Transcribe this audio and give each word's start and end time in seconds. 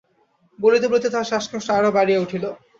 বলিতে 0.59 0.85
বলিতে 0.91 1.07
তাঁহার 1.09 1.29
শ্বাসকষ্ট 1.29 1.67
আরো 1.77 1.89
বাড়িয়া 1.97 2.23
উঠিল। 2.25 2.43